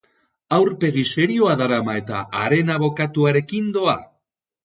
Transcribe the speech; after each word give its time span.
Aurpegi 0.55 1.01
serioa 1.09 1.51
darama 1.59 1.95
eta 2.01 2.23
haren 2.39 2.73
abokatuarekin 2.77 3.71
doa. 3.79 3.97